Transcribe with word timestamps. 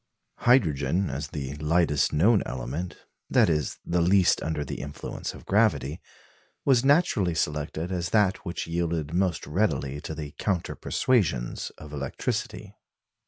Hydrogen, 0.39 1.11
as 1.11 1.27
the 1.27 1.53
lightest 1.57 2.11
known 2.11 2.41
element 2.47 3.05
that 3.29 3.51
is, 3.51 3.77
the 3.85 4.01
least 4.01 4.41
under 4.41 4.65
the 4.65 4.81
influence 4.81 5.35
of 5.35 5.45
gravity 5.45 6.01
was 6.65 6.83
naturally 6.83 7.35
selected 7.35 7.91
as 7.91 8.09
that 8.09 8.37
which 8.37 8.65
yielded 8.65 9.13
most 9.13 9.45
readily 9.45 10.01
to 10.01 10.15
the 10.15 10.31
counter 10.39 10.73
persuasions 10.73 11.69
of 11.77 11.93
electricity. 11.93 12.73